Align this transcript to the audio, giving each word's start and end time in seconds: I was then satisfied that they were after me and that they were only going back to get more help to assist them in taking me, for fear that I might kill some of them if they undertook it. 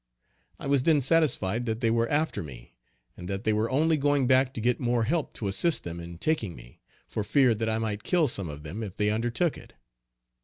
I 0.57 0.65
was 0.65 0.81
then 0.81 0.99
satisfied 0.99 1.67
that 1.67 1.79
they 1.79 1.91
were 1.91 2.09
after 2.09 2.41
me 2.41 2.73
and 3.15 3.27
that 3.29 3.43
they 3.43 3.53
were 3.53 3.69
only 3.69 3.97
going 3.97 4.25
back 4.25 4.51
to 4.55 4.59
get 4.59 4.79
more 4.79 5.03
help 5.03 5.31
to 5.33 5.47
assist 5.47 5.83
them 5.83 5.99
in 5.99 6.17
taking 6.17 6.55
me, 6.55 6.79
for 7.05 7.23
fear 7.23 7.53
that 7.53 7.69
I 7.69 7.77
might 7.77 8.01
kill 8.01 8.27
some 8.27 8.49
of 8.49 8.63
them 8.63 8.81
if 8.81 8.97
they 8.97 9.11
undertook 9.11 9.59
it. 9.59 9.73